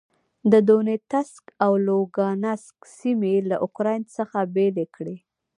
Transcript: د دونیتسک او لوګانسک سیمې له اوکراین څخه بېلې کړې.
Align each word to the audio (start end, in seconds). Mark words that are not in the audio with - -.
د 0.51 0.53
دونیتسک 0.69 1.45
او 1.65 1.71
لوګانسک 1.87 2.75
سیمې 2.99 3.35
له 3.49 3.55
اوکراین 3.63 4.03
څخه 4.15 4.37
بېلې 4.55 4.85
کړې. 4.95 5.17